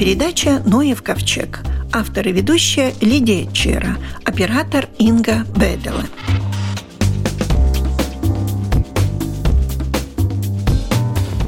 [0.00, 1.60] передача «Ноев ковчег».
[1.92, 6.04] Автор и ведущая Лидия Чера, оператор Инга Бедела.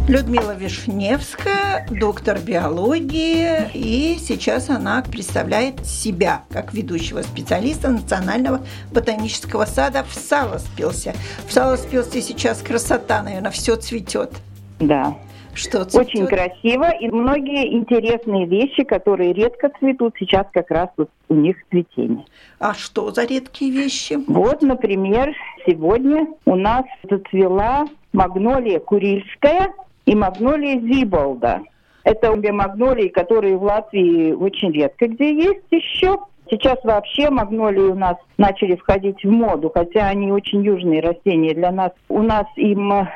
[0.07, 10.05] Людмила Вишневская, доктор биологии, и сейчас она представляет себя как ведущего специалиста Национального ботанического сада
[10.05, 11.15] в Саласпилсе.
[11.49, 14.31] В Саласпилсе сейчас красота, наверное, все цветет.
[14.79, 15.17] Да.
[15.55, 16.09] Что цветет?
[16.09, 21.57] Очень красиво, и многие интересные вещи, которые редко цветут, сейчас как раз вот у них
[21.71, 22.25] цветение.
[22.59, 24.19] А что за редкие вещи?
[24.27, 25.35] Вот, например,
[25.67, 29.73] сегодня у нас зацвела магнолия курильская,
[30.07, 31.63] и магнолия зиболда.
[32.05, 36.19] Это обе магнолии, которые в Латвии очень редко где есть еще.
[36.51, 41.71] Сейчас вообще магнолии у нас начали входить в моду, хотя они очень южные растения для
[41.71, 41.93] нас.
[42.09, 43.09] У нас им э,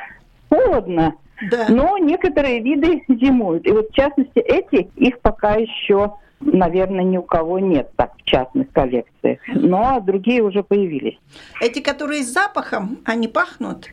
[0.49, 1.15] холодно,
[1.51, 1.67] да.
[1.69, 3.67] но некоторые виды зимуют.
[3.67, 8.23] И вот в частности эти, их пока еще, наверное, ни у кого нет так в
[8.25, 9.39] частных коллекциях.
[9.49, 11.19] Но другие уже появились.
[11.61, 13.89] Эти, которые с запахом, они пахнут?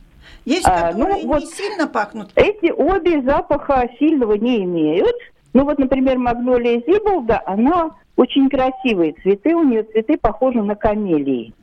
[0.46, 2.32] Есть, а, которые ну, вот не сильно пахнут.
[2.36, 5.16] Эти обе запаха сильного не имеют.
[5.54, 11.54] Ну вот, например, магнолия зиболда, она очень красивые цветы, у нее цветы похожи на камелии.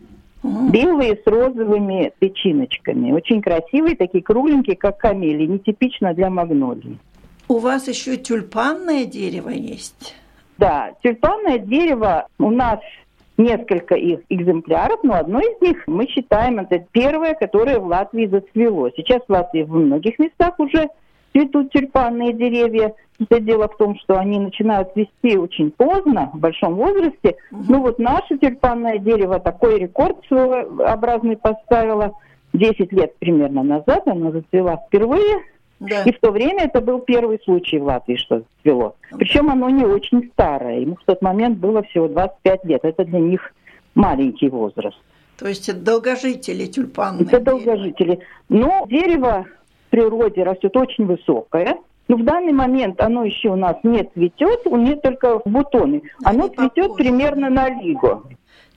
[0.42, 0.70] Угу.
[0.70, 3.12] Белые с розовыми печиночками.
[3.12, 6.98] Очень красивые, такие кругленькие, как камелии, нетипично для магнолии.
[7.48, 10.14] У вас еще тюльпанное дерево есть?
[10.56, 12.80] Да, тюльпанное дерево у нас
[13.36, 18.90] несколько их экземпляров, но одно из них мы считаем это первое, которое в Латвии зацвело.
[18.96, 20.88] Сейчас в Латвии в многих местах уже
[21.32, 22.94] цветут тюльпанные деревья.
[23.18, 27.36] Это дело в том, что они начинают цвести очень поздно, в большом возрасте.
[27.52, 27.64] Угу.
[27.68, 32.12] Ну вот наше тюльпанное дерево такой рекорд своеобразный поставило.
[32.52, 35.44] 10 лет примерно назад оно зацвела впервые.
[35.78, 36.02] Да.
[36.02, 38.96] И в то время это был первый случай в Латвии, что цвело.
[39.12, 40.80] Причем оно не очень старое.
[40.80, 42.84] Ему в тот момент было всего 25 лет.
[42.84, 43.54] Это для них
[43.94, 44.98] маленький возраст.
[45.38, 47.24] То есть это долгожители тюльпанные?
[47.24, 48.20] Это долгожители.
[48.50, 49.46] Но дерево
[49.90, 51.76] в природе растет очень высокое.
[52.06, 56.02] Но в данный момент оно еще у нас не цветет, у нее только бутоны.
[56.24, 56.94] Оно Они цветет попозже.
[57.04, 58.22] примерно на лигу.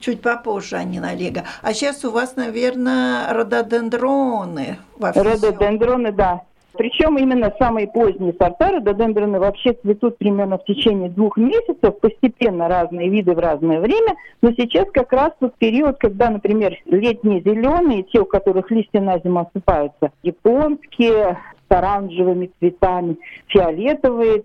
[0.00, 1.42] Чуть попозже, а не на лего.
[1.62, 5.22] А сейчас у вас, наверное, рододендроны во всем.
[5.24, 6.42] Рододендроны, да.
[6.76, 13.08] Причем именно самые поздние сорта рододендроны вообще цветут примерно в течение двух месяцев, постепенно разные
[13.08, 18.20] виды в разное время, но сейчас как раз тот период, когда, например, летние зеленые, те,
[18.20, 23.16] у которых листья на зиму осыпаются, японские, с оранжевыми цветами,
[23.48, 24.44] фиолетовые,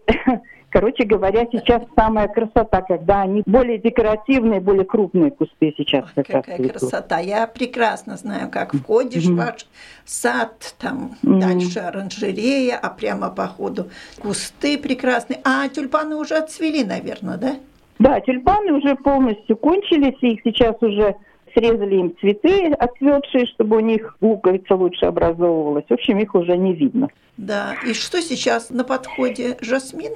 [0.69, 6.45] Короче говоря, сейчас самая красота, когда они более декоративные, более крупные кусты сейчас Ой, как
[6.45, 7.19] какая раз красота.
[7.19, 9.33] Я прекрасно знаю, как входишь mm-hmm.
[9.33, 9.65] в ваш
[10.05, 11.39] сад, там mm-hmm.
[11.39, 13.89] дальше оранжерея, а прямо по ходу
[14.21, 15.39] кусты прекрасные.
[15.43, 17.55] А тюльпаны уже отцвели, наверное, да?
[17.97, 21.15] Да, тюльпаны уже полностью кончились, и их сейчас уже
[21.53, 25.85] срезали им цветы отцветшие, чтобы у них луковица лучше образовывалась.
[25.89, 27.09] В общем, их уже не видно.
[27.37, 29.57] Да, и что сейчас на подходе?
[29.61, 30.13] Жасмин?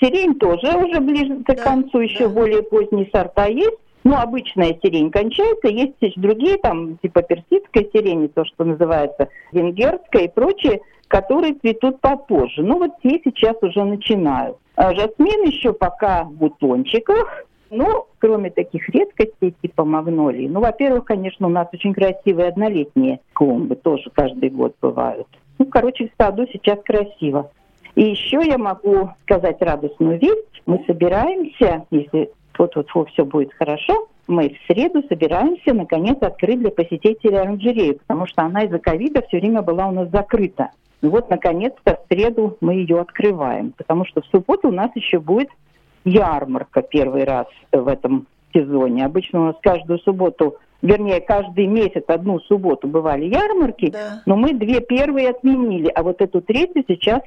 [0.00, 2.34] Сирень тоже уже ближе да, к концу, еще да.
[2.34, 3.78] более поздние сорта есть.
[4.04, 10.24] Ну, обычная сирень кончается, есть еще другие, там, типа персидская сирень, то, что называется венгерская
[10.24, 12.62] и прочие, которые цветут попозже.
[12.62, 14.58] Ну, вот те сейчас уже начинают.
[14.76, 21.46] А жасмин еще пока в бутончиках, ну, кроме таких редкостей типа магнолии, ну, во-первых, конечно,
[21.46, 25.26] у нас очень красивые однолетние клумбы, тоже каждый год бывают.
[25.58, 27.50] Ну, короче, в саду сейчас красиво.
[27.94, 30.62] И еще я могу сказать радостную весть.
[30.66, 37.36] Мы собираемся, если вот-вот все будет хорошо, мы в среду собираемся, наконец, открыть для посетителей
[37.36, 40.70] оранжерею, потому что она из-за ковида все время была у нас закрыта.
[41.02, 45.20] И вот, наконец-то, в среду мы ее открываем, потому что в субботу у нас еще
[45.20, 45.50] будет
[46.04, 49.04] ярмарка первый раз в этом сезоне.
[49.04, 54.22] Обычно у нас каждую субботу, вернее, каждый месяц одну субботу бывали ярмарки, да.
[54.24, 57.20] но мы две первые отменили, а вот эту третью сейчас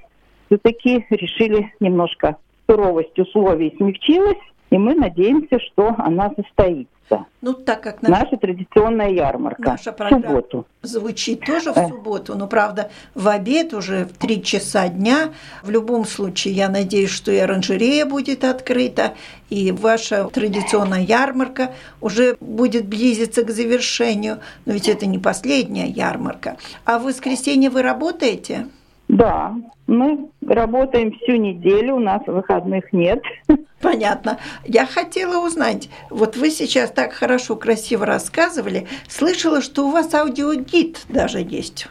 [0.48, 2.38] все-таки решили немножко
[2.70, 4.38] суровость условий смягчилась,
[4.70, 7.26] и мы надеемся, что она состоится.
[7.40, 10.66] Ну, так как наша, наша традиционная ярмарка наша в субботу.
[10.82, 15.30] звучит тоже в субботу, но, правда, в обед уже в три часа дня.
[15.64, 19.14] В любом случае, я надеюсь, что и оранжерея будет открыта,
[19.50, 21.72] и ваша традиционная ярмарка
[22.02, 24.40] уже будет близиться к завершению.
[24.66, 26.58] Но ведь это не последняя ярмарка.
[26.84, 28.68] А в воскресенье вы работаете?
[29.08, 29.56] Да,
[29.88, 33.22] мы работаем всю неделю, у нас выходных нет.
[33.82, 34.38] Понятно.
[34.66, 41.06] Я хотела узнать, вот вы сейчас так хорошо, красиво рассказывали, слышала, что у вас аудиогид
[41.10, 41.88] даже есть.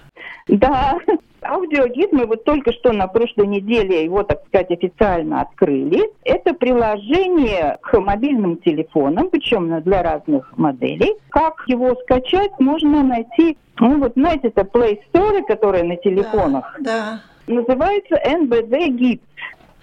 [0.48, 0.98] Да,
[1.46, 6.10] Аудиогид мы вот только что на прошлой неделе его, так сказать, официально открыли.
[6.24, 11.14] Это приложение к мобильным телефонам, причем для разных моделей.
[11.30, 16.74] Как его скачать, можно найти, ну вот знаете, это Play Store, которые на телефонах.
[16.80, 17.54] Да, да.
[17.54, 19.20] Называется NBD Git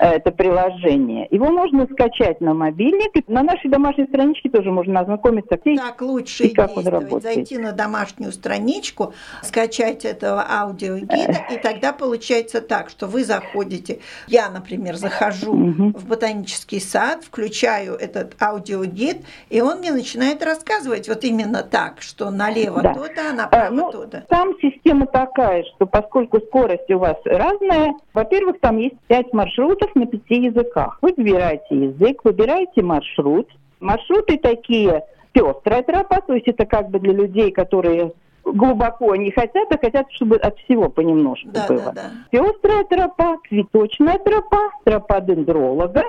[0.06, 1.28] это приложение.
[1.32, 3.28] Его можно скачать на мобильник.
[3.28, 5.58] На нашей домашней страничке тоже можно ознакомиться.
[5.58, 7.24] Так лучше и как он работает.
[7.24, 14.50] зайти на домашнюю страничку, скачать этого аудиогида, и тогда получается так, что вы заходите, я,
[14.50, 15.98] например, захожу угу.
[15.98, 19.18] в ботанический сад, включаю этот аудиогид,
[19.50, 22.94] и он мне начинает рассказывать вот именно так, что налево да.
[22.94, 24.26] то-то, а направо а, ну, то-то.
[24.28, 30.06] Там система такая, что поскольку скорость у вас разная, во-первых, там есть пять маршрутов, на
[30.06, 30.98] пяти языках.
[31.02, 33.50] Вы выбираете язык, выбираете маршрут.
[33.80, 35.04] Маршруты такие
[35.34, 38.14] пестрая тропа, то есть это как бы для людей, которые
[38.46, 41.92] глубоко не хотят, а хотят, чтобы от всего понемножку да, было.
[41.92, 42.12] Да, да.
[42.32, 46.04] Пестрая тропа, цветочная тропа, тропа дендролога,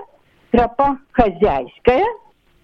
[0.51, 2.05] тропа хозяйская,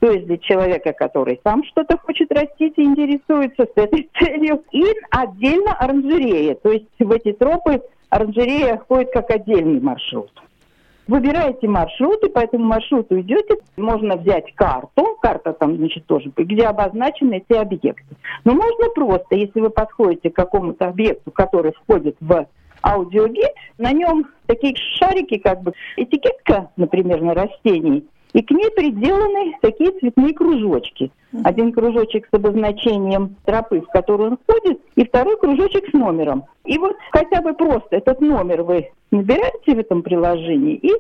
[0.00, 4.84] то есть для человека, который сам что-то хочет растить и интересуется с этой целью, и
[5.10, 10.32] отдельно оранжерея, то есть в эти тропы оранжерея входит как отдельный маршрут.
[11.10, 13.56] Выбираете маршрут, и по этому маршруту идете.
[13.76, 18.14] Можно взять карту, карта там, значит, тоже, где обозначены эти объекты.
[18.44, 22.46] Но можно просто, если вы подходите к какому-то объекту, который входит в
[22.80, 29.56] аудиогид, на нем такие шарики, как бы этикетка, например, на растении– и к ней приделаны
[29.60, 31.10] такие цветные кружочки.
[31.44, 36.44] Один кружочек с обозначением тропы, в которую он входит, и второй кружочек с номером.
[36.64, 40.92] И вот хотя бы просто этот номер вы набираете в этом приложении и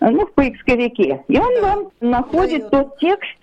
[0.00, 3.36] ну, в поисковике, и он вам находит тот текст,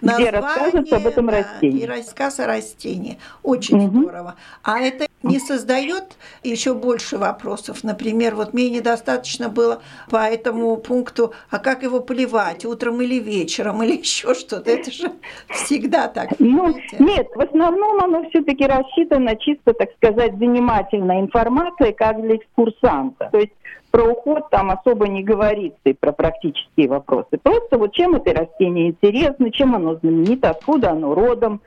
[0.00, 1.82] где рассказывается об этом растении.
[1.82, 3.18] И рассказ о растении.
[3.42, 4.02] Очень угу.
[4.02, 4.36] здорово.
[4.62, 7.84] А это не создает еще больше вопросов.
[7.84, 13.82] Например, вот мне недостаточно было по этому пункту, а как его поливать, утром или вечером,
[13.82, 14.70] или еще что-то.
[14.70, 15.12] Это же
[15.48, 16.30] всегда так.
[16.38, 23.28] Ну, нет, в основном оно все-таки рассчитано чисто, так сказать, занимательной информацией, как для экскурсанта.
[23.30, 23.52] То есть
[23.90, 27.38] про уход там особо не говорится и про практические вопросы.
[27.42, 31.60] Просто вот чем это растение интересно, чем оно знаменито, откуда оно родом.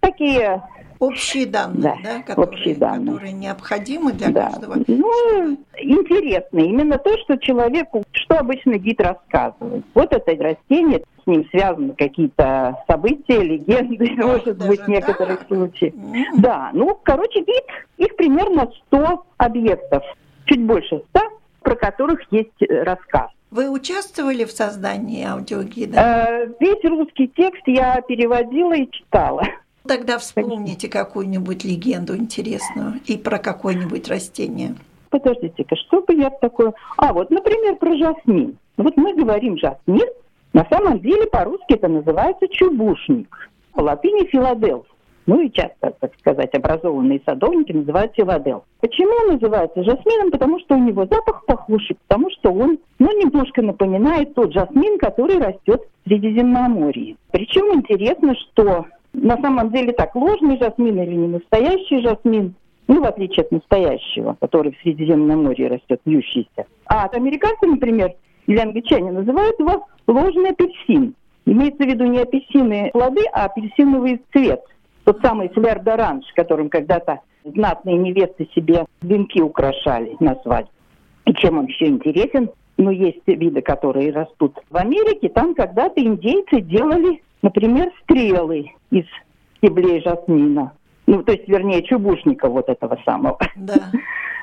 [0.00, 0.62] Такие
[1.00, 3.14] Общие данные, да, да которые, общие данные.
[3.14, 4.50] которые необходимы для да.
[4.50, 4.82] каждого.
[4.88, 6.58] Ну, интересно.
[6.58, 9.84] Именно то, что человеку, что обычно гид рассказывает.
[9.94, 15.54] Вот это растение, с ним связаны какие-то события, легенды, да, может быть, в некоторых да.
[15.54, 15.94] случаях.
[15.94, 16.24] Mm.
[16.38, 17.64] Да, ну, короче, гид,
[17.98, 20.02] их примерно 100 объектов,
[20.46, 21.20] чуть больше 100,
[21.68, 23.28] про которых есть э, рассказ.
[23.50, 25.98] Вы участвовали в создании аудиогида?
[25.98, 29.42] Э, весь русский текст я переводила и читала.
[29.86, 34.76] Тогда вспомните какую-нибудь легенду интересную и про какое-нибудь растение.
[35.10, 36.72] Подождите-ка, что бы я такое...
[36.96, 38.56] А, вот, например, про жасмин.
[38.78, 40.08] Вот мы говорим жасмин,
[40.54, 43.50] на самом деле по-русски это называется чубушник.
[43.72, 44.86] По латыни филаделф.
[45.28, 48.64] Ну и часто, так сказать, образованные садовники называют филадел.
[48.80, 50.30] Почему он называется жасмином?
[50.30, 55.36] Потому что у него запах похожий, потому что он ну, немножко напоминает тот жасмин, который
[55.36, 57.16] растет в Средиземноморье.
[57.30, 62.54] Причем интересно, что на самом деле так, ложный жасмин или не настоящий жасмин,
[62.86, 66.64] ну, в отличие от настоящего, который в Средиземном море растет, вьющийся.
[66.86, 68.14] А американцы, например,
[68.46, 71.14] или англичане называют его ложный апельсин.
[71.44, 74.62] Имеется в виду не апельсины плоды, а апельсиновый цвет.
[75.08, 80.70] Тот самый фляр д'оранж, которым когда-то знатные невесты себе венки украшали на свадьбе.
[81.24, 82.50] И чем он еще интересен?
[82.76, 85.30] Ну, есть виды, которые растут в Америке.
[85.30, 89.04] Там когда-то индейцы делали Например, стрелы из
[89.56, 90.72] стеблей жасмина.
[91.06, 93.38] Ну, то есть, вернее, чубушника вот этого самого.
[93.56, 93.74] Да.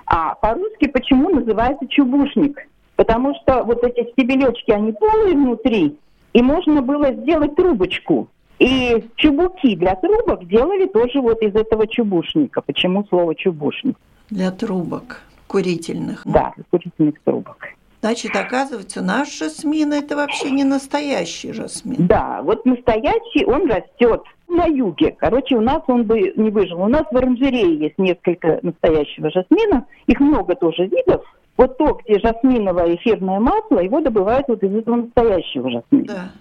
[0.08, 2.60] А по-русски почему называется чубушник?
[2.96, 5.98] Потому что вот эти стебелечки, они полые внутри,
[6.34, 8.30] и можно было сделать трубочку.
[8.60, 12.62] И чубуки для трубок делали тоже вот из этого чубушника.
[12.62, 13.98] Почему слово чубушник?
[14.30, 16.22] Для трубок курительных.
[16.26, 17.58] Да, курительных трубок.
[18.02, 22.06] Значит, оказывается, наш жасмин– это вообще не настоящий жасмин.
[22.08, 25.16] Да, вот настоящий, он растет на юге.
[25.18, 26.82] Короче, у нас он бы не выжил.
[26.82, 29.86] У нас в оранжерее есть несколько настоящего жасмина.
[30.06, 31.24] Их много тоже видов.
[31.58, 36.06] Вот то, где жасминовое эфирное масло, его добывают вот из этого настоящего жасмина.
[36.06, 36.32] Да.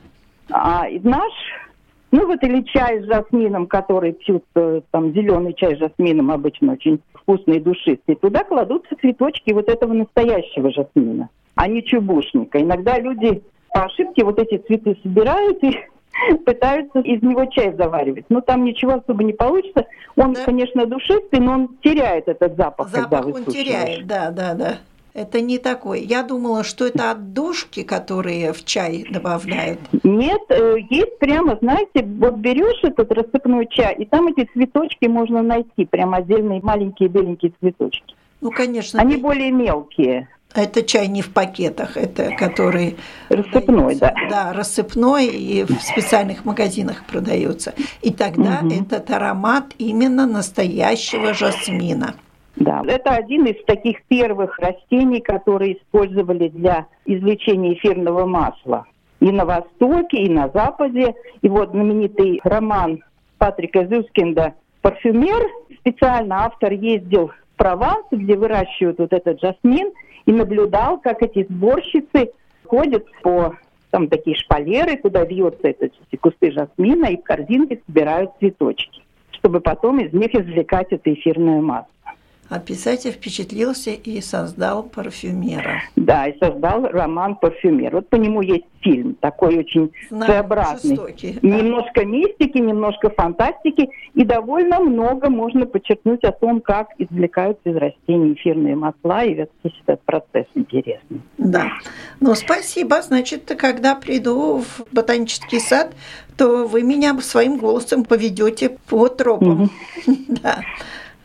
[0.50, 1.32] А наш,
[2.10, 6.72] ну вот или чай с жасмином, который пьют, э, там зеленый чай с жасмином обычно
[6.72, 12.60] очень вкусный и душистый, туда кладутся цветочки вот этого настоящего жасмина а не чубушника.
[12.60, 13.42] Иногда люди
[13.72, 15.76] по ошибке вот эти цветы собирают и
[16.46, 18.26] пытаются из него чай заваривать.
[18.28, 19.86] Но там ничего особо не получится.
[20.16, 20.44] Он, да.
[20.44, 24.74] конечно, душистый, но он теряет этот запах, запах когда он теряет, да, да, да.
[25.14, 26.00] Это не такой.
[26.00, 29.78] Я думала, что это отдушки, которые в чай добавляют.
[30.02, 35.40] Нет, э, есть прямо, знаете, вот берешь этот рассыпной чай, и там эти цветочки можно
[35.42, 38.16] найти, прям отдельные маленькие беленькие цветочки.
[38.40, 39.00] Ну, конечно.
[39.00, 39.20] Они ты...
[39.20, 40.28] более мелкие.
[40.52, 42.96] Это чай не в пакетах, это который...
[43.28, 44.14] Рассыпной, да.
[44.28, 47.72] Да, рассыпной и в специальных магазинах продается.
[48.02, 48.72] И тогда угу.
[48.72, 52.14] этот аромат именно настоящего жасмина.
[52.56, 58.86] Да, это один из таких первых растений, которые использовали для извлечения эфирного масла
[59.20, 61.14] и на Востоке, и на Западе.
[61.42, 63.02] И вот знаменитый роман
[63.38, 65.42] Патрика Зюскинда «Парфюмер».
[65.80, 69.92] Специально автор ездил в Прованс, где выращивают вот этот жасмин,
[70.26, 72.30] и наблюдал, как эти сборщицы
[72.64, 73.54] ходят по
[73.90, 80.00] там такие шпалеры, куда вьются эти кусты жасмина, и в корзинке собирают цветочки, чтобы потом
[80.00, 81.93] из них извлекать это эфирное масло.
[82.50, 85.82] А писатель впечатлился и создал парфюмера.
[85.96, 87.94] Да, и создал роман «Парфюмер».
[87.94, 90.96] Вот по нему есть фильм, такой очень Знаю, своеобразный.
[90.96, 91.48] Жестокий, да.
[91.48, 98.34] Немножко мистики, немножко фантастики, и довольно много можно подчеркнуть о том, как извлекаются из растений
[98.34, 99.48] эфирные масла, и весь
[99.86, 101.22] этот процесс интересный.
[101.38, 101.72] Да.
[102.20, 103.00] Ну, спасибо.
[103.00, 105.94] Значит, когда приду в ботанический сад,
[106.36, 109.62] то вы меня своим голосом поведете по тропам.
[109.62, 109.70] Угу.
[110.42, 110.60] Да.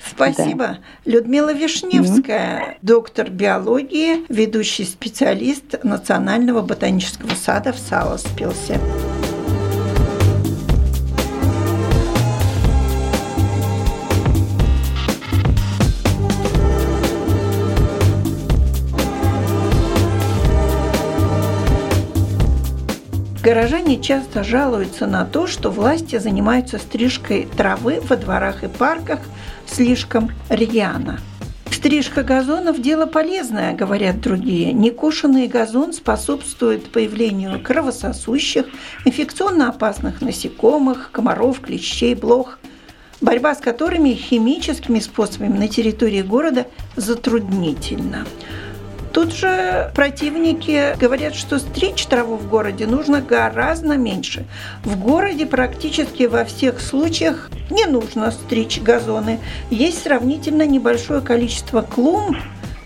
[0.06, 0.68] Спасибо.
[0.68, 0.80] Да.
[1.06, 2.78] Людмила Вишневская, mm-hmm.
[2.82, 8.80] доктор биологии, ведущий специалист Национального ботанического сада в Саласпилсе.
[23.42, 29.20] Горожане часто жалуются на то, что власти занимаются стрижкой травы во дворах и парках
[29.70, 31.20] слишком рьяно.
[31.72, 34.74] Стрижка газонов– дело полезное, говорят другие.
[34.74, 38.66] Некошенный газон способствует появлению кровососущих,
[39.06, 42.60] инфекционно опасных насекомых, комаров, клещей, блох,
[43.22, 48.26] борьба с которыми химическими способами на территории города затруднительна.
[49.20, 54.46] Тут же противники говорят, что стричь траву в городе нужно гораздо меньше.
[54.86, 59.42] В городе практически во всех случаях не нужно стричь газоны.
[59.70, 62.38] Есть сравнительно небольшое количество клумб,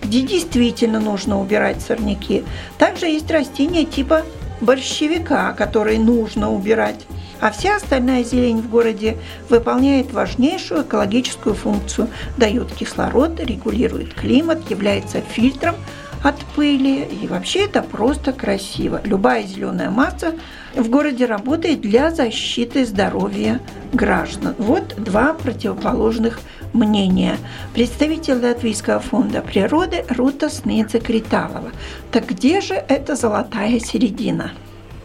[0.02, 2.44] где действительно нужно убирать сорняки.
[2.80, 4.24] Также есть растения типа
[4.60, 7.06] борщевика, которые нужно убирать.
[7.42, 9.18] А вся остальная зелень в городе
[9.50, 15.76] выполняет важнейшую экологическую функцию, дает кислород, регулирует климат, является фильтром–
[16.24, 17.04] от пыли.
[17.04, 19.02] И вообще это просто красиво.
[19.04, 20.34] Любая зеленая масса
[20.74, 23.60] в городе работает для защиты здоровья
[23.92, 24.56] граждан.
[24.58, 26.40] Вот два противоположных
[26.74, 27.38] мнения.
[27.74, 31.72] Представитель Латвийского фонда природы Рута Снедзе Криталова.
[32.12, 34.52] Так где же эта золотая середина?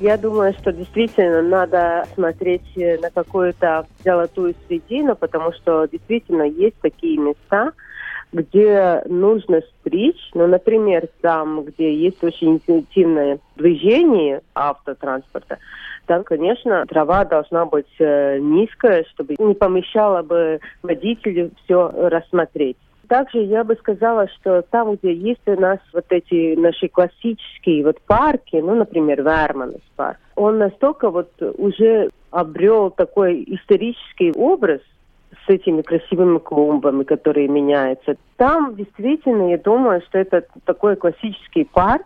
[0.01, 7.19] Я думаю, что действительно надо смотреть на какую-то золотую середину, потому что действительно есть такие
[7.19, 7.73] места,
[8.33, 15.59] где нужно стричь, ну, например, там, где есть очень интенсивное движение автотранспорта,
[16.07, 22.79] там, конечно, трава должна быть э, низкая, чтобы не помешало бы водителю все рассмотреть.
[23.09, 28.01] Также я бы сказала, что там, где есть у нас вот эти наши классические вот
[28.03, 34.81] парки, ну, например, Верманс парк, он настолько вот уже обрел такой исторический образ,
[35.49, 38.17] с этими красивыми клумбами, которые меняются.
[38.37, 42.05] Там действительно, я думаю, что это такой классический парк,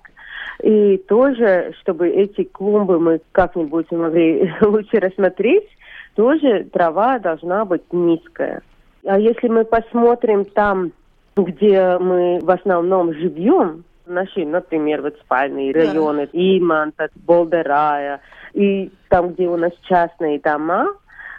[0.63, 5.69] и тоже, чтобы эти клумбы мы как-нибудь могли лучше рассмотреть,
[6.15, 8.63] тоже трава должна быть низкая.
[9.05, 10.93] А если мы посмотрим там,
[11.37, 16.39] где мы в основном живем, наши, например, вот спальные районы, да.
[16.39, 18.21] Иманта, Болдерая,
[18.53, 20.89] и там, где у нас частные дома,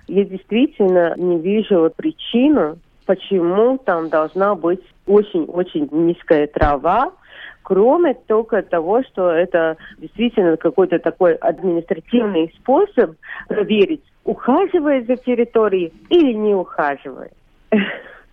[0.08, 7.12] я действительно не вижу причину, почему там должна быть очень-очень низкая трава,
[7.64, 13.16] кроме только того, что это действительно какой-то такой административный способ
[13.48, 17.34] проверить, ухаживает за территорией или не ухаживает.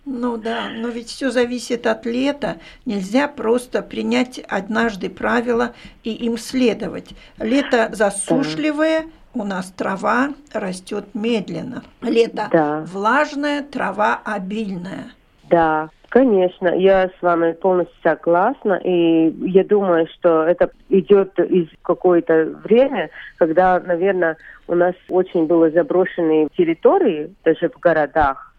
[0.03, 2.57] Ну да, но ведь все зависит от лета.
[2.85, 5.73] Нельзя просто принять однажды правила
[6.03, 7.11] и им следовать.
[7.37, 11.83] Лето засушливое, у нас трава растет медленно.
[12.01, 12.85] Лето да.
[12.91, 15.11] влажное, трава обильная.
[15.49, 15.89] Да.
[16.09, 23.09] Конечно, я с вами полностью согласна, и я думаю, что это идет из какое-то время,
[23.37, 24.35] когда, наверное,
[24.67, 28.53] у нас очень было заброшенные территории, даже в городах,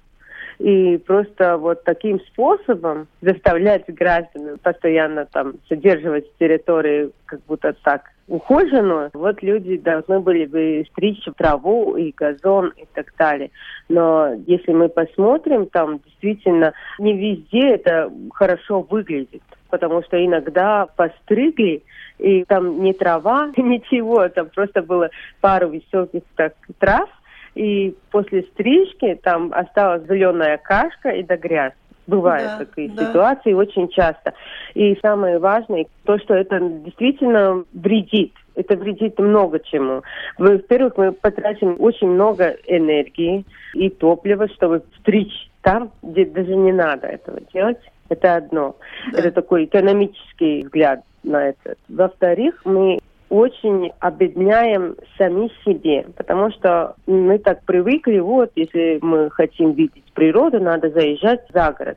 [0.59, 9.11] и просто вот таким способом заставлять граждан постоянно там содерживать территории как будто так ухоженную,
[9.15, 13.51] вот люди должны были бы стричь траву и газон и так далее.
[13.89, 21.83] Но если мы посмотрим, там действительно не везде это хорошо выглядит, потому что иногда постригли,
[22.19, 25.11] и там не трава, ничего, там просто было
[25.41, 27.09] пару высоких так, трав,
[27.55, 31.75] и после стрижки там осталась зеленая кашка и до грязь.
[32.13, 33.07] Бывают да, такие да.
[33.07, 34.35] ситуации очень часто.
[34.75, 38.35] И самое важное, то, что это действительно вредит.
[38.55, 40.03] Это вредит много чему.
[40.37, 47.07] Во-первых, мы потратим очень много энергии и топлива, чтобы стричь там, где даже не надо
[47.07, 47.79] этого делать.
[48.11, 48.77] Это одно.
[49.11, 49.21] Да.
[49.21, 51.77] Это такой экономический взгляд на это.
[51.89, 52.99] Во-вторых, мы
[53.33, 60.61] очень обедняем сами себе, потому что мы так привыкли, вот, если мы хотим видеть природу,
[60.61, 61.97] надо заезжать за город.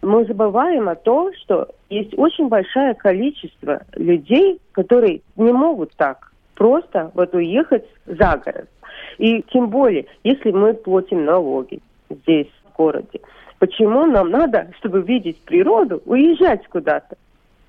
[0.00, 7.10] Мы забываем о том, что есть очень большое количество людей, которые не могут так просто
[7.12, 8.70] вот уехать за город.
[9.18, 13.20] И тем более, если мы платим налоги здесь, в городе,
[13.58, 17.18] почему нам надо, чтобы видеть природу, уезжать куда-то?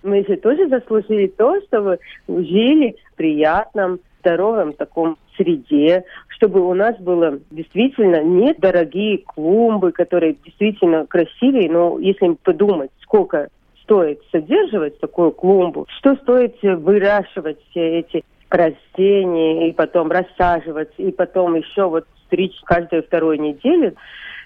[0.03, 6.97] Мы же тоже заслужили то, чтобы жили в приятном, здоровом таком среде, чтобы у нас
[6.99, 13.49] было действительно недорогие клумбы, которые действительно красивые, но если подумать, сколько
[13.83, 21.55] стоит содерживать такую клумбу, что стоит выращивать все эти растения и потом рассаживать, и потом
[21.55, 23.95] еще вот стричь каждую вторую неделю,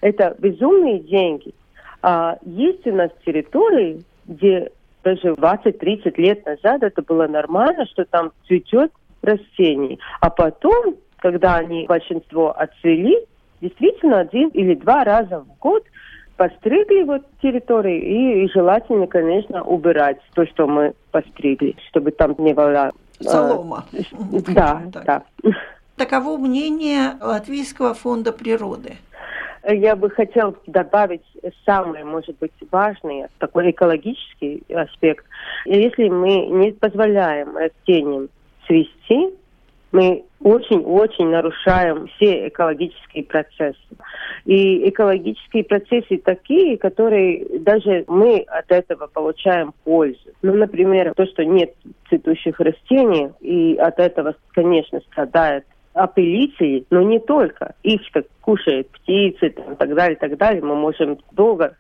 [0.01, 1.53] это безумные деньги.
[2.01, 4.71] А есть у нас территории, где
[5.05, 8.91] даже 20-30 лет назад это было нормально, что там цветет
[9.21, 9.99] растение.
[10.19, 13.15] А потом, когда они большинство отцвели,
[13.61, 15.83] действительно один или два раза в год
[16.37, 22.53] постригли вот территории и, и желательно, конечно, убирать то, что мы постригли, чтобы там не
[22.53, 22.91] было...
[23.19, 23.85] Э, Солома.
[23.93, 23.99] Э,
[24.53, 25.23] да, да.
[25.95, 28.97] Таково мнение Латвийского фонда природы.
[29.67, 31.23] Я бы хотел добавить
[31.65, 35.25] самый, может быть, важный, такой экологический аспект.
[35.65, 38.29] Если мы не позволяем растениям
[38.67, 39.33] цвести,
[39.91, 43.79] мы очень-очень нарушаем все экологические процессы.
[44.43, 50.19] И экологические процессы такие, которые даже мы от этого получаем пользу.
[50.41, 51.73] Ну, например, то, что нет
[52.09, 57.73] цветущих растений, и от этого, конечно, страдает опылителей, но не только.
[57.81, 60.61] Их так кушают птицы там, так далее, так далее.
[60.61, 61.75] Мы можем долго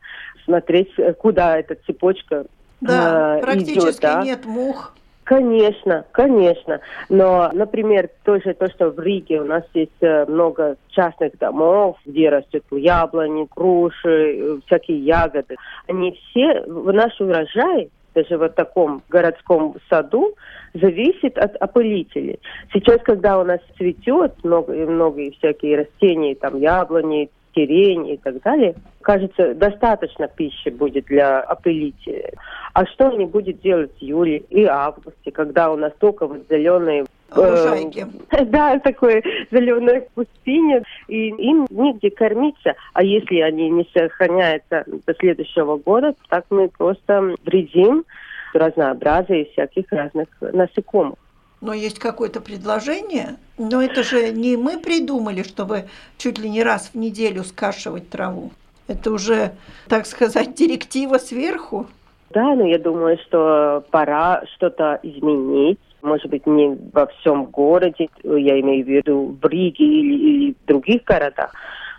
[0.45, 2.45] смотреть, куда эта цепочка
[2.81, 4.23] да, э, практически идет, да.
[4.23, 4.95] нет мух.
[5.25, 6.81] Конечно, конечно.
[7.09, 12.29] Но, например, тоже то, что в Риге у нас есть э, много частных домов, где
[12.29, 15.55] растет яблони, груши, э, всякие ягоды.
[15.87, 20.33] Они все, в наш урожай даже в таком городском саду,
[20.73, 22.39] зависит от опылителей.
[22.73, 28.75] Сейчас, когда у нас цветет много, много всякие растения, там яблони, сирень и так далее,
[29.01, 32.33] кажется, достаточно пищи будет для опылителей.
[32.73, 37.05] А что они будут делать в июле и августе, когда у нас только вот зеленые
[37.31, 37.81] Э,
[38.45, 42.75] да, такое зеленое пустыня, и им негде кормиться.
[42.93, 48.05] А если они не сохраняются до следующего года, так мы просто вредим
[48.53, 51.15] разнообразие всяких разных насекомых.
[51.61, 55.85] Но есть какое-то предложение, но это же не мы придумали, чтобы
[56.17, 58.51] чуть ли не раз в неделю скашивать траву.
[58.87, 59.51] Это уже,
[59.87, 61.87] так сказать, директива сверху.
[62.29, 68.59] Да, но я думаю, что пора что-то изменить может быть, не во всем городе, я
[68.59, 71.53] имею в виду в Риге или, или в других городах,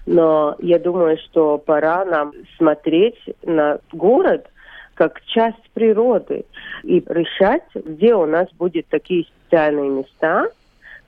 [0.07, 4.47] но я думаю, что пора нам смотреть на город
[4.95, 6.45] как часть природы
[6.83, 10.47] и решать, где у нас будут такие специальные места,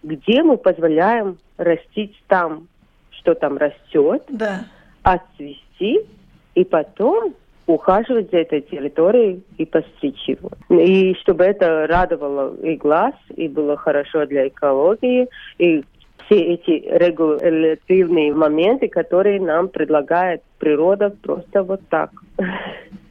[0.02, 2.68] где мы позволяем растить там,
[3.10, 4.64] что там растет, да.
[5.02, 6.00] отцвести,
[6.54, 7.34] и потом
[7.68, 10.50] ухаживать за этой территорией и постричь его.
[10.70, 15.28] И чтобы это радовало и глаз, и было хорошо для экологии,
[15.58, 15.84] и
[16.24, 22.10] все эти регулятивные моменты, которые нам предлагает природа просто вот так.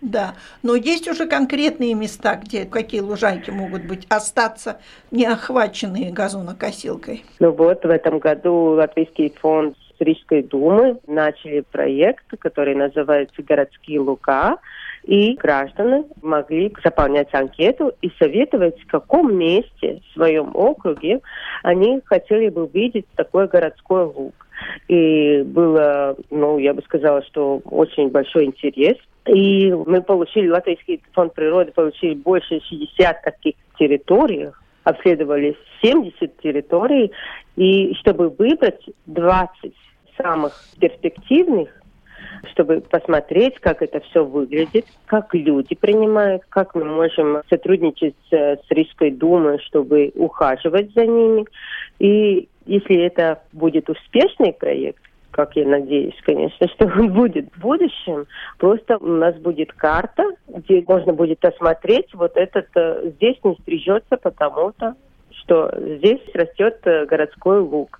[0.02, 4.80] Да, но есть уже конкретные места, где какие лужайки могут быть остаться
[5.12, 7.26] не охваченные газонокосилкой.
[7.39, 13.99] Ну вот в этом году Латвийский фонд с Рижской думы начали проект, который называется «Городские
[13.99, 14.57] луга»,
[15.03, 21.21] и граждане могли заполнять анкету и советовать, в каком месте в своем округе
[21.63, 24.33] они хотели бы видеть такой городской луг.
[24.89, 28.97] И было, ну, я бы сказала, что очень большой интерес.
[29.27, 34.49] И мы получили, Латвийский фонд природы получили больше 60 таких территорий,
[34.83, 37.12] обследовали 70 территорий,
[37.55, 39.73] и чтобы выбрать 20
[40.17, 41.69] самых перспективных,
[42.51, 49.12] чтобы посмотреть, как это все выглядит, как люди принимают, как мы можем сотрудничать с, Рижской
[49.12, 51.45] думой, чтобы ухаживать за ними.
[51.99, 55.01] И если это будет успешный проект,
[55.32, 58.25] как я надеюсь, конечно, что он будет в будущем.
[58.58, 64.17] Просто у нас будет карта, где можно будет осмотреть, вот этот э, здесь не стрижется
[64.17, 64.95] потому-то,
[65.47, 67.99] что здесь растет э, городской лук.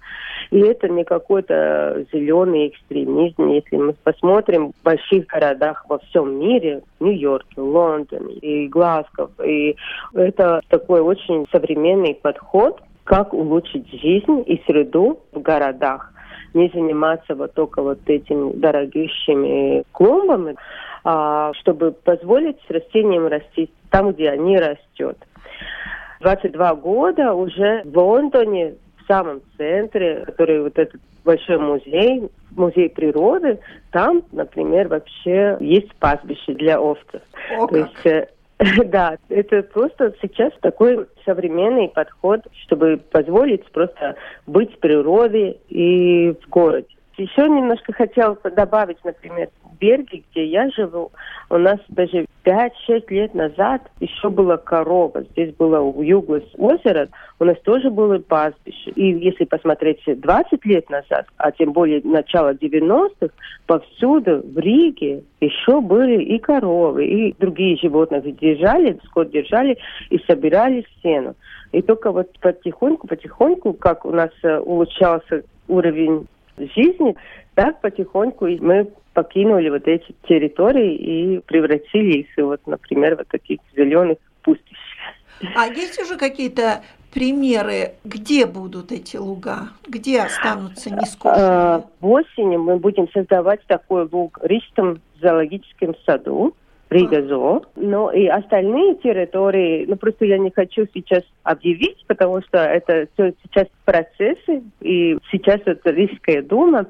[0.51, 3.47] И это не какой-то зеленый экстремизм.
[3.49, 9.75] Если мы посмотрим в больших городах во всем мире, Нью-Йорке, Лондоне и Глазго, и
[10.13, 16.12] это такой очень современный подход, как улучшить жизнь и среду в городах
[16.53, 20.55] не заниматься вот только вот этими дорогущими клумбами,
[21.03, 25.17] а чтобы позволить растениям расти там, где они растут.
[26.21, 33.60] 22 года уже в Лондоне, в самом центре, который вот этот большой музей, музей природы,
[33.91, 37.21] там, например, вообще есть пастбище для овцев.
[37.58, 38.27] О, То есть э,
[38.86, 46.49] Да, это просто сейчас такой современный подход, чтобы позволить просто быть в природе и в
[46.49, 46.88] городе.
[47.17, 49.49] Еще немножко хотела добавить, например,
[49.80, 51.12] Берге, где я живу,
[51.50, 55.24] у нас даже 5-6 лет назад еще была корова.
[55.32, 57.10] Здесь было у юга озеро,
[57.40, 58.92] у нас тоже было пастбище.
[58.92, 63.34] И если посмотреть 20 лет назад, а тем более начало 90-х,
[63.66, 69.78] повсюду в Риге еще были и коровы, и другие животные держали, скот держали
[70.10, 71.36] и собирали сено.
[71.72, 77.16] И только вот потихоньку, потихоньку, как у нас э, улучшался уровень жизни,
[77.56, 84.19] так потихоньку мы покинули вот эти территории и превратили их, вот, например, вот таких зеленых
[84.43, 84.77] пустищ.
[85.56, 91.49] А есть уже какие-то примеры, где будут эти луга, где останутся нескошенные?
[91.49, 96.53] А, в осени мы будем создавать такой луг в Рижском зоологическом саду.
[96.91, 97.63] Ригазо.
[97.75, 103.34] Но и остальные территории, ну просто я не хочу сейчас объявить, потому что это все
[103.43, 106.86] сейчас процессы, и сейчас это Рижская дума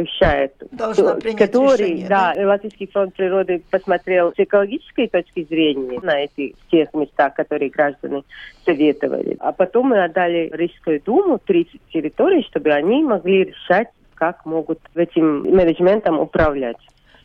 [0.00, 6.00] решает, Должна принять который, решение, да, да, Латвийский фонд природы посмотрел с экологической точки зрения
[6.00, 8.22] на эти всех местах, которые граждане
[8.64, 9.36] советовали.
[9.40, 15.42] А потом мы отдали Рижскую думу 30 территорий, чтобы они могли решать, как могут этим
[15.42, 16.76] менеджментом управлять.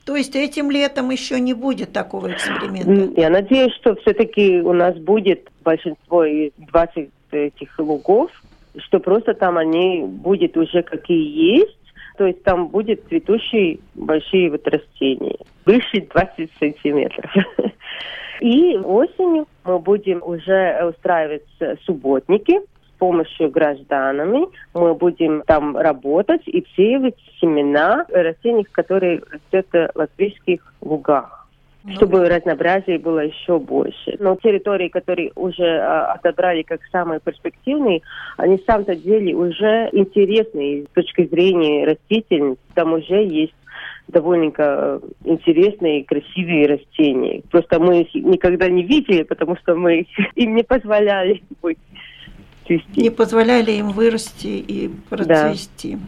[0.07, 3.19] То есть этим летом еще не будет такого эксперимента?
[3.19, 8.31] Я надеюсь, что все-таки у нас будет большинство из 20 этих лугов,
[8.77, 11.77] что просто там они будут уже какие есть,
[12.17, 17.31] то есть там будет цветущие большие вот растения, выше 20 сантиметров.
[18.41, 21.47] И осенью мы будем уже устраивать
[21.85, 22.61] субботники,
[22.97, 31.36] помощью гражданами мы будем там работать и сеять семена растений, которые растут в латвийских лугах
[31.95, 34.17] чтобы разнообразие было еще больше.
[34.19, 38.01] Но территории, которые уже а, отобрали как самые перспективные,
[38.37, 42.61] они в самом-то деле уже интересные с точки зрения растительности.
[42.73, 43.53] Там уже есть
[44.07, 47.41] довольно э, интересные и красивые растения.
[47.51, 51.77] Просто мы их никогда не видели, потому что мы им не позволяли быть
[52.65, 53.01] цвести.
[53.01, 55.95] Не позволяли им вырасти и процвести.
[55.95, 55.99] Да.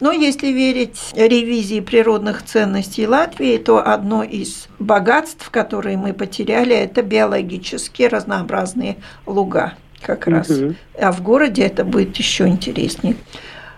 [0.00, 7.02] Но если верить ревизии природных ценностей Латвии, то одно из богатств, которые мы потеряли, это
[7.02, 10.50] биологически разнообразные луга как раз.
[10.50, 10.74] Угу.
[11.00, 13.16] А в городе это будет еще интереснее.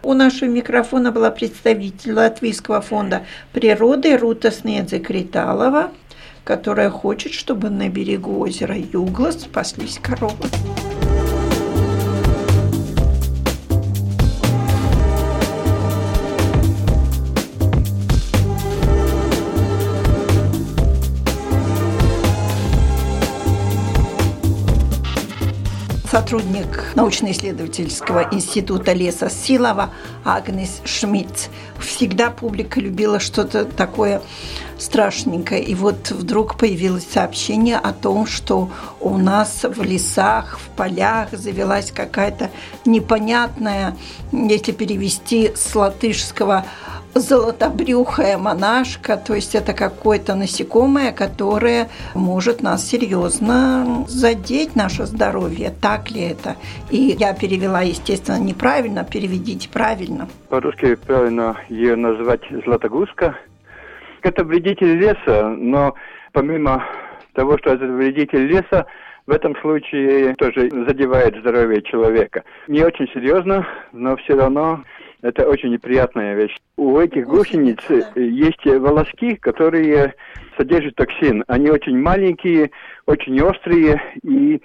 [0.03, 5.91] У нашего микрофона была представитель Латвийского фонда природы Рута Снедзе Криталова,
[6.45, 10.45] которая хочет, чтобы на берегу озера Юглас спаслись коровы.
[26.29, 29.95] Сотрудник научно-исследовательского института леса Силова
[30.27, 31.49] Агнес Шмидт.
[31.81, 34.21] Всегда публика любила что-то такое
[34.79, 35.57] страшненько.
[35.57, 38.69] И вот вдруг появилось сообщение о том, что
[39.01, 42.51] у нас в лесах, в полях завелась какая-то
[42.85, 43.97] непонятная,
[44.31, 46.67] если перевести с латышского
[47.19, 55.73] золотобрюхая монашка, то есть это какое-то насекомое, которое может нас серьезно задеть наше здоровье.
[55.81, 56.57] Так ли это?
[56.91, 60.29] И я перевела, естественно, неправильно, переведите правильно.
[60.49, 63.37] По-русски правильно ее назвать златогузка.
[64.23, 65.95] Это вредитель леса, но
[66.33, 66.85] помимо
[67.35, 68.87] того, что это вредитель леса,
[69.27, 72.45] в этом случае тоже задевает здоровье человека.
[72.67, 74.83] Не очень серьезно, но все равно
[75.23, 76.57] это очень неприятная вещь.
[76.77, 78.21] У этих гусениц да.
[78.21, 80.15] есть волоски, которые
[80.57, 81.45] содержат токсин.
[81.49, 82.71] Они очень маленькие,
[83.07, 84.61] очень острые, и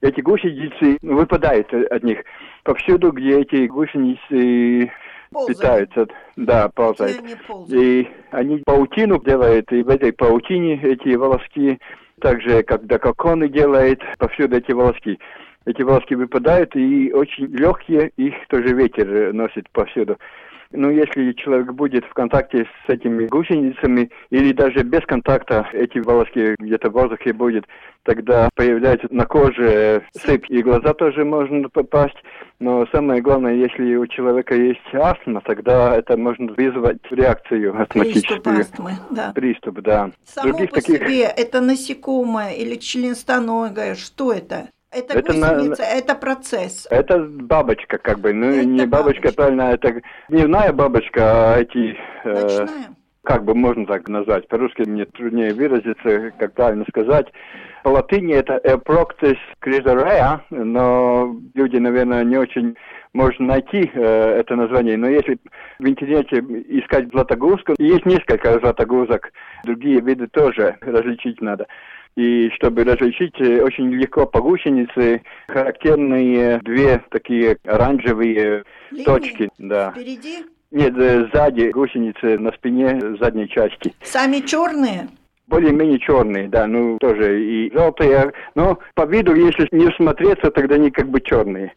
[0.00, 2.18] эти гусеницы выпадают от них.
[2.62, 4.92] Повсюду, где эти гусеницы
[5.32, 5.58] ползают.
[5.58, 7.22] питаются, да, ползают.
[7.68, 11.78] И они паутину делают, и в этой паутине эти волоски,
[12.20, 15.18] также когда коконы делает, повсюду эти волоски
[15.66, 20.16] эти волоски выпадают, и очень легкие, их тоже ветер носит повсюду.
[20.72, 26.56] Ну, если человек будет в контакте с этими гусеницами или даже без контакта эти волоски
[26.58, 27.64] где-то в воздухе будет,
[28.02, 32.16] тогда появляется на коже сыпь, и глаза тоже можно попасть.
[32.58, 38.42] Но самое главное, если у человека есть астма, тогда это можно вызвать реакцию астматическую.
[38.42, 39.32] Приступ астмы, да.
[39.34, 40.10] Приступ, да.
[40.24, 40.98] Само Других по таких...
[40.98, 44.68] себе это насекомое или членистоногое, что это?
[44.96, 45.86] Это, это гусеница, на...
[45.86, 46.86] это процесс.
[46.90, 48.32] Это бабочка, как бы.
[48.32, 51.96] Ну, это не бабочка, бабочка, правильно, это дневная бабочка, а эти...
[52.24, 52.66] Э, Ночная.
[52.66, 52.94] Э,
[53.26, 54.46] как бы можно так назвать.
[54.46, 57.26] По-русски мне труднее выразиться, как правильно сказать.
[57.82, 62.76] По латыни это Eproctis crisarea, но люди, наверное, не очень
[63.12, 64.96] можно найти э, это название.
[64.96, 65.38] Но если
[65.78, 66.36] в интернете
[66.68, 69.32] искать златогузку, есть несколько златогузок,
[69.64, 71.66] другие виды тоже различить надо.
[72.16, 79.04] И чтобы различить, э, очень легко по гусенице характерные две такие оранжевые Линии?
[79.04, 79.50] точки.
[79.58, 79.90] Да.
[79.90, 80.38] Впереди?
[80.70, 83.94] Нет, э, сзади гусеницы на спине задней части.
[84.02, 85.08] Сами черные?
[85.48, 90.90] более-менее черные, да, ну тоже и желтые, но по виду, если не смотреться, тогда они
[90.90, 91.72] как бы черные.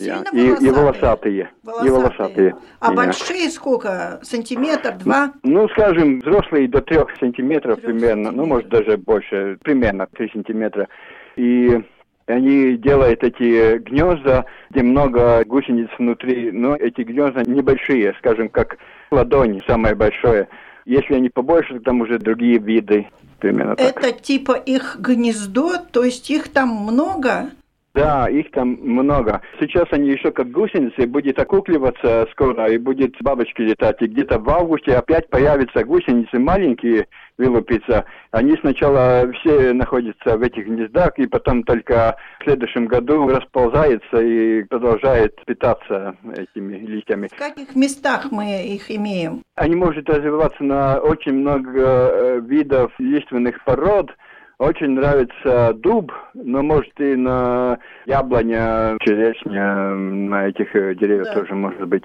[0.00, 0.60] Сильно и, волосатые.
[0.60, 1.50] и волосатые.
[1.62, 1.86] волосатые.
[1.86, 2.56] И волосатые.
[2.80, 2.96] А yeah.
[2.96, 4.20] большие сколько?
[4.22, 5.32] Сантиметр, два?
[5.42, 8.36] Ну, скажем, взрослые до трех сантиметров трех примерно, сантиметров.
[8.36, 10.88] ну, может, даже больше, примерно три сантиметра.
[11.36, 11.80] И
[12.26, 18.78] они делают эти гнезда, где много гусениц внутри, но эти гнезда небольшие, скажем, как
[19.10, 20.48] ладони, самое большое.
[20.86, 23.06] Если они побольше, то там уже другие виды.
[23.38, 23.96] Примерно так.
[23.96, 27.50] Это типа их гнездо, то есть их там много?
[27.92, 29.42] Да, их там много.
[29.58, 34.00] Сейчас они еще как гусеницы, будет окукливаться скоро, и будет бабочки летать.
[34.00, 38.04] И где-то в августе опять появятся гусеницы маленькие, вылупиться.
[38.30, 44.62] Они сначала все находятся в этих гнездах, и потом только в следующем году расползается и
[44.64, 47.28] продолжает питаться этими листьями.
[47.28, 49.42] В каких местах мы их имеем?
[49.56, 54.10] Они могут развиваться на очень много э, видов лиственных пород,
[54.60, 61.40] очень нравится дуб, но может и на яблоня, черешня, на этих э, деревьях да.
[61.40, 62.04] тоже может быть.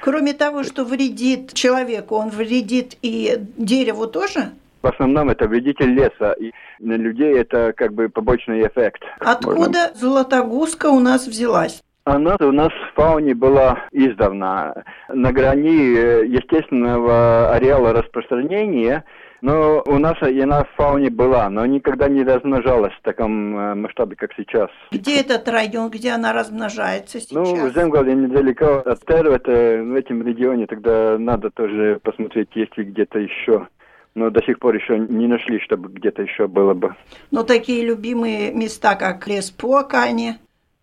[0.00, 4.50] Кроме того, что вредит человеку, он вредит и дереву тоже?
[4.82, 9.02] В основном это вредитель леса, и на людей это как бы побочный эффект.
[9.18, 9.90] Откуда можно...
[9.94, 11.82] золотогузка у нас взялась?
[12.04, 14.84] Она у нас в фауне была издавна.
[15.08, 19.02] На грани э, естественного ареала распространения–
[19.40, 24.16] но у нас она в фауне была, но никогда не размножалась в таком э, масштабе,
[24.16, 24.70] как сейчас.
[24.92, 27.32] Где этот район, где она размножается сейчас?
[27.32, 32.76] Ну, в Земгале недалеко от Теру, это в этом регионе, тогда надо тоже посмотреть, есть
[32.76, 33.68] ли где-то еще
[34.16, 36.94] но до сих пор еще не нашли, чтобы где-то еще было бы.
[37.30, 40.38] Но такие любимые места, как лес Пуакани?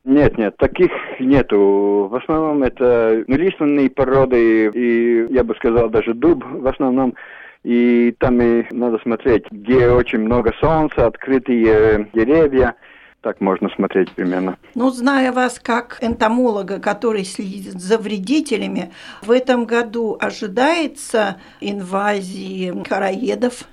[0.06, 2.08] Нет, нет, таких нету.
[2.12, 7.16] В основном это лиственные породы и, я бы сказал, даже дуб в основном
[7.64, 12.76] и там и надо смотреть, где очень много солнца, открытые деревья.
[13.22, 14.58] Так можно смотреть примерно.
[14.76, 23.64] Ну, зная вас как энтомолога, который следит за вредителями, в этом году ожидается инвазии короедов?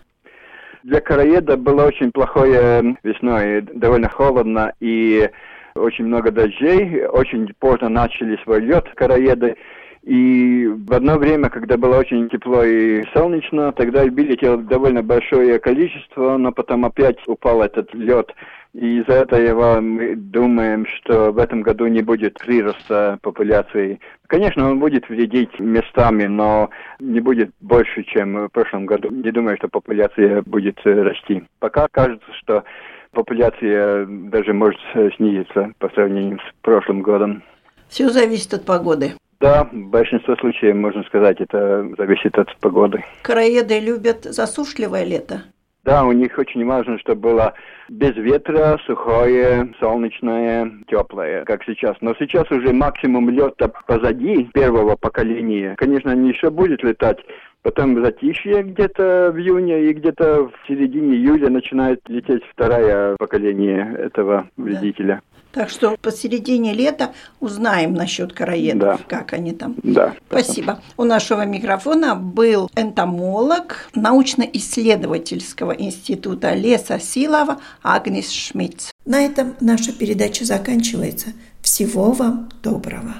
[0.85, 5.29] Для короеда было очень плохое весной, довольно холодно и
[5.74, 7.07] очень много дождей.
[7.07, 9.57] Очень поздно начали свой лед короеды.
[10.02, 16.38] И в одно время, когда было очень тепло и солнечно, тогда вылетело довольно большое количество,
[16.38, 18.32] но потом опять упал этот лед
[18.72, 24.00] И из-за этого мы думаем, что в этом году не будет прироста популяции.
[24.26, 29.10] Конечно, он будет вредить местами, но не будет больше, чем в прошлом году.
[29.10, 31.42] Не думаю, что популяция будет расти.
[31.58, 32.64] Пока кажется, что
[33.12, 34.80] популяция даже может
[35.16, 37.42] снизиться по сравнению с прошлым годом.
[37.88, 39.12] Все зависит от погоды.
[39.40, 43.03] Да, в большинстве случаев, можно сказать, это зависит от погоды.
[43.22, 45.42] Короеды любят засушливое лето.
[45.83, 47.55] Да, у них очень важно, чтобы было
[47.88, 51.96] без ветра, сухое, солнечное, теплое, как сейчас.
[52.03, 55.74] Но сейчас уже максимум лета позади первого поколения.
[55.79, 57.18] Конечно, они еще будут летать,
[57.62, 64.48] Потом затишье где-то в июне и где-то в середине июля начинает лететь второе поколение этого
[64.57, 65.20] вредителя.
[65.52, 69.04] Так что посередине лета узнаем насчет короедов, да.
[69.08, 69.74] как они там.
[69.82, 70.14] Да.
[70.28, 70.80] Спасибо.
[70.96, 78.90] У нашего микрофона был энтомолог научно-исследовательского института леса Силова Агнес Шмидц.
[79.04, 81.30] На этом наша передача заканчивается.
[81.62, 83.14] Всего вам доброго.